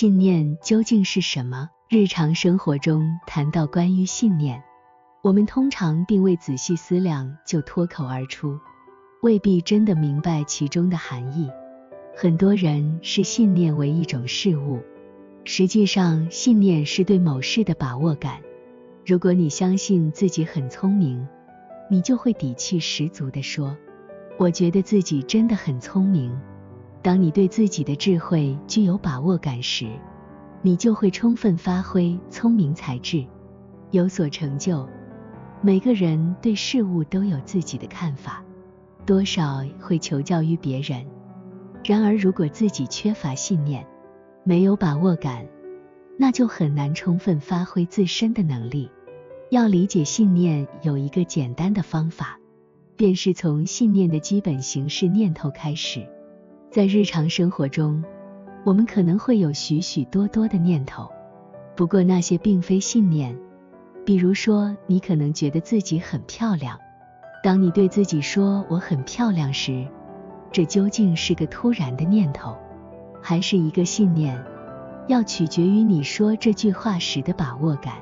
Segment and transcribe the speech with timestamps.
[0.00, 1.68] 信念究竟是什么？
[1.90, 4.62] 日常生活中谈到关于信念，
[5.20, 8.58] 我们通常并未仔细思量就脱口而出，
[9.20, 11.50] 未必真的明白其中的含义。
[12.16, 14.80] 很多人视信念为一种事物，
[15.44, 18.40] 实际上信念是对某事的把握感。
[19.04, 21.28] 如果你相信自己很聪明，
[21.90, 23.76] 你就会底气十足地说
[24.40, 26.34] ：“我觉得自己真的很聪明。”
[27.02, 29.88] 当你对自己的智慧具有把握感时，
[30.60, 33.24] 你就会充分发挥聪明才智，
[33.90, 34.86] 有所成就。
[35.62, 38.44] 每个人对事物都有自己的看法，
[39.06, 41.06] 多少会求教于别人。
[41.84, 43.86] 然而，如果自己缺乏信念，
[44.44, 45.46] 没有把握感，
[46.18, 48.90] 那就很难充分发挥自身的能力。
[49.50, 52.38] 要理解信念，有一个简单的方法，
[52.94, 56.06] 便是从信念的基本形式念头开始。
[56.70, 58.00] 在日常生活中，
[58.62, 61.10] 我们可能会有许许多多的念头，
[61.74, 63.36] 不过那些并非信念。
[64.06, 66.78] 比如说，你可能觉得自己很漂亮。
[67.42, 69.84] 当你对自己说“我很漂亮”时，
[70.52, 72.56] 这究竟是个突然的念头，
[73.20, 74.40] 还是一个信念？
[75.08, 77.94] 要取决于你说这句话时的把握感。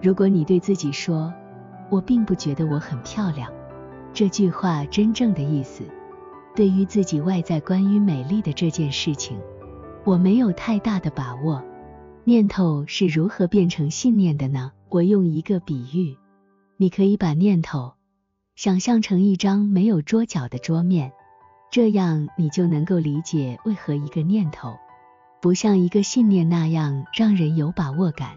[0.00, 1.34] 如果你对自己说
[1.90, 3.50] “我并不觉得我很漂亮”，
[4.14, 5.82] 这句话真正的意思。
[6.56, 9.38] 对于自己外在关于美丽的这件事情，
[10.04, 11.62] 我没有太大的把握。
[12.24, 14.72] 念头是如何变成信念的呢？
[14.88, 16.16] 我用一个比喻，
[16.78, 17.92] 你可以把念头
[18.54, 21.12] 想象成一张没有桌角的桌面，
[21.70, 24.74] 这样你就能够理解为何一个念头
[25.42, 28.30] 不像一个信念那样让人有把握感。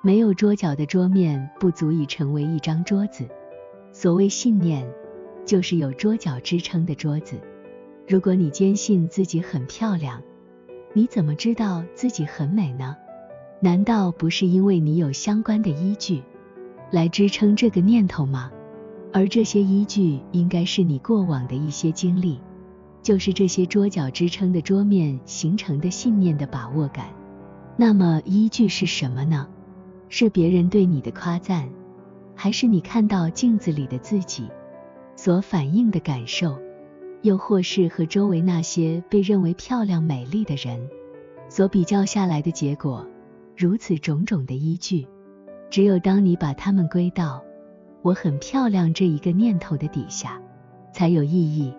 [0.00, 3.28] 没有桌角的桌面不足以成为一张桌子。
[3.92, 4.88] 所谓信念。
[5.48, 7.40] 就是有桌角支撑的桌子。
[8.06, 10.22] 如果你坚信自己很漂亮，
[10.92, 12.94] 你怎么知道自己很美呢？
[13.58, 16.22] 难道不是因为你有相关的依据
[16.90, 18.52] 来支撑这个念头吗？
[19.10, 22.38] 而这些依据应该是你过往的一些经历，
[23.02, 27.06] 就是这些桌角支撑的桌面形成的信念的把握感。
[27.74, 29.48] 那么依据是什么呢？
[30.10, 31.70] 是别人对你的夸赞，
[32.34, 34.46] 还是你看到镜子里的自己？
[35.18, 36.56] 所反映的感受，
[37.22, 40.88] 又或是和周围那些被认为漂亮美丽的人
[41.48, 43.04] 所比较下来的结果，
[43.56, 45.08] 如此种种的依据，
[45.70, 47.42] 只有当你把它们归到
[48.00, 50.40] “我很漂亮”这一个念头的底下，
[50.92, 51.74] 才有意义。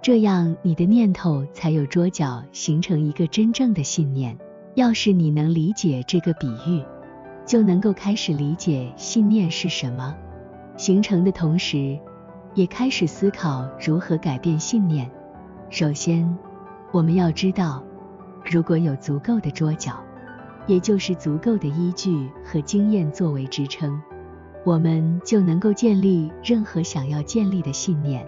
[0.00, 4.34] 这样你的念头才有桌角，形成一个真正的信念。
[4.76, 6.82] 要是你能理解这个比喻，
[7.44, 10.16] 就能够开始理解信念是什么，
[10.78, 11.98] 形成的同时。
[12.54, 15.10] 也开始思考如何改变信念。
[15.70, 16.36] 首先，
[16.90, 17.82] 我们要知道，
[18.44, 20.02] 如果有足够的桌角，
[20.66, 24.00] 也就是足够的依据和经验作为支撑，
[24.64, 28.26] 我们就能够建立任何想要建立的信念。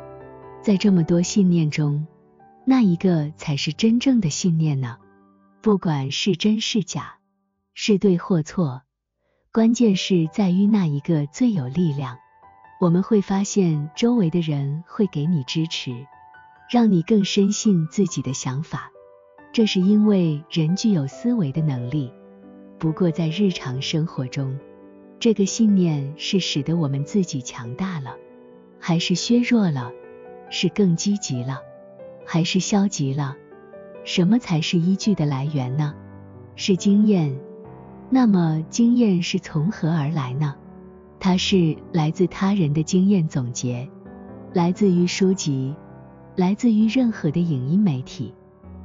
[0.63, 2.07] 在这么多信念中，
[2.65, 4.97] 那一个才是真正的信念呢？
[5.61, 7.17] 不管是真是假，
[7.75, 8.83] 是对或错，
[9.53, 12.17] 关键是在于那一个最有力量。
[12.81, 16.07] 我们会发现周围的人会给你支持，
[16.69, 18.91] 让你更深信自己的想法。
[19.53, 22.13] 这是因为人具有思维的能力。
[22.79, 24.59] 不过在日常生活中，
[25.21, 28.17] 这个信念是使得我们自己强大了，
[28.81, 29.93] 还是削弱了？
[30.51, 31.61] 是更积极了，
[32.27, 33.37] 还是消极了？
[34.05, 35.95] 什么才是依据的来源呢？
[36.57, 37.39] 是经验。
[38.11, 40.57] 那么经验是从何而来呢？
[41.25, 43.89] 它是来自他人的经验总结，
[44.53, 45.75] 来自于书籍，
[46.37, 48.35] 来自于任何的影音媒体，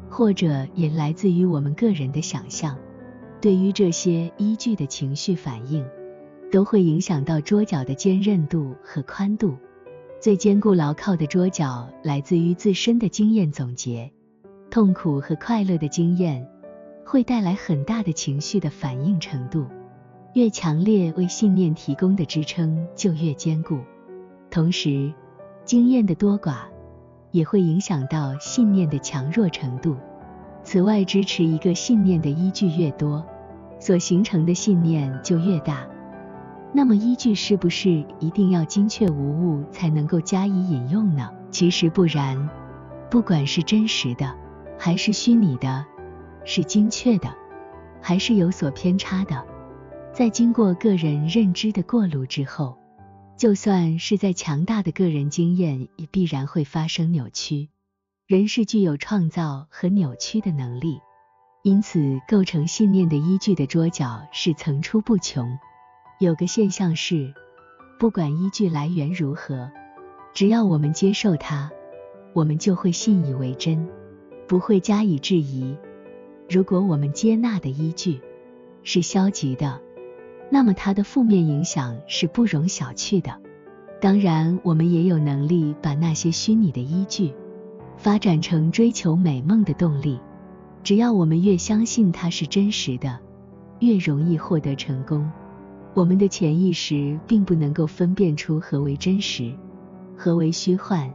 [0.10, 2.78] 或者也来自于我们个人的想象。
[3.42, 5.86] 对于这些依据的情绪反应，
[6.50, 9.58] 都会影响到桌角的坚韧度和宽度。
[10.22, 14.10] 最坚固牢靠的桌角来自于自身的经验总结，
[14.72, 16.48] 痛苦和快乐的经验
[17.06, 19.66] 会带来很大的情绪的反应程度。
[20.34, 23.80] 越强烈，为信念提供的支撑就越坚固。
[24.52, 25.12] 同时，
[25.66, 26.58] 经验的多寡
[27.32, 29.96] 也会影响到信念的强弱程度。
[30.64, 33.26] 此外，支持一个信念的依据越多，
[33.80, 35.88] 所形成的信念就越大。
[36.72, 41.32] 那么，依据是不是一定要精确无误才能够加以引用呢？
[41.50, 42.50] 其实不然。
[43.10, 44.36] 不管是真实的，
[44.78, 45.84] 还是虚拟的，
[46.46, 47.34] 是精确的，
[48.00, 49.44] 还是有所偏差的。
[50.12, 52.78] 在经过个人认知的过滤之后，
[53.38, 57.70] 就算是在强大的个人经验，也必然会发生扭曲。
[58.28, 61.00] 人是具有创造和扭曲的能力，
[61.64, 65.58] 因此，构成信念的依据的桌脚是层出不穷。
[66.20, 67.34] 有个现象是，
[67.98, 69.72] 不管依据来源如何，
[70.34, 71.72] 只要我们接受它，
[72.34, 73.88] 我们就会信以为真，
[74.48, 75.78] 不会加以质疑。
[76.50, 78.20] 如果我们接纳的依据
[78.84, 79.82] 是消极的，
[80.50, 83.36] 那么它的负面影响是不容小觑的。
[84.02, 87.34] 当然，我们也有能力把那些虚拟的依据
[87.98, 90.20] 发展成追求美梦的动力。
[90.82, 93.20] 只要我们越相信它是真实的，
[93.80, 95.30] 越容易获得成功。
[95.94, 99.52] 我们的潜意识并不能够分辨出何为真实，
[100.16, 101.12] 何为虚幻。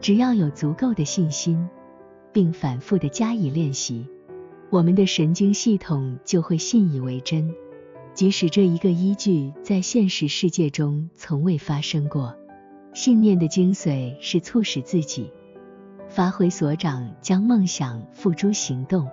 [0.00, 1.68] 只要有足够的信心，
[2.32, 4.06] 并反复的加以练习，
[4.70, 7.54] 我们的神经系统就会信以为真，
[8.16, 12.34] 即使这一个依据在现实世界中从未发生过。
[12.94, 15.30] 信念的精髓是促使自己
[16.08, 19.06] 发挥所长，将梦想付诸行动。